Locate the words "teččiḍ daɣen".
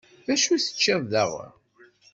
0.63-1.51